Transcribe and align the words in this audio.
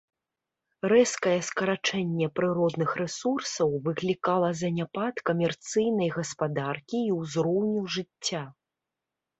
Рэзкае 0.91 1.33
скарачэнне 1.49 2.29
прыродных 2.39 2.95
рэсурсаў 3.01 3.77
выклікала 3.89 4.49
заняпад 4.63 5.23
камерцыйнай 5.33 6.09
гаспадаркі 6.21 6.97
і 7.11 7.17
ўзроўню 7.23 7.81
жыцця. 8.01 8.43